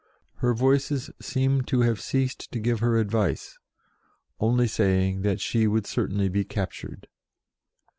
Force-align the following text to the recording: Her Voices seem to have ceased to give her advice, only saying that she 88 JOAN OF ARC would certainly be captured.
Her 0.37 0.55
Voices 0.55 1.11
seem 1.21 1.61
to 1.65 1.81
have 1.81 2.01
ceased 2.01 2.51
to 2.51 2.59
give 2.59 2.79
her 2.79 2.97
advice, 2.97 3.59
only 4.39 4.67
saying 4.67 5.21
that 5.21 5.39
she 5.39 5.59
88 5.59 5.63
JOAN 5.63 5.65
OF 5.65 5.69
ARC 5.69 5.73
would 5.75 5.87
certainly 5.87 6.29
be 6.29 6.43
captured. 6.43 7.07